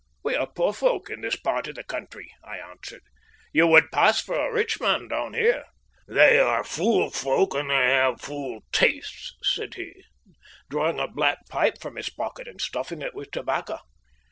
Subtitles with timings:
[0.23, 3.03] "We are poor folk in this part of the country," I answered.
[3.53, 5.65] "You would pass for a rich man down here."
[6.07, 10.03] "They are fool folk and they have fool tastes," said he,
[10.71, 13.77] drawing a black pipe from his pocket and stuffing it with tobacco.